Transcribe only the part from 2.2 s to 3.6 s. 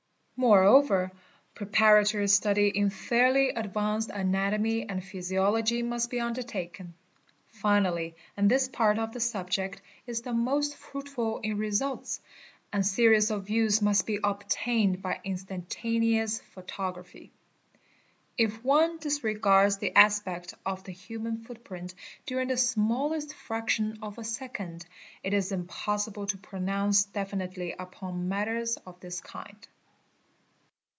study in fairly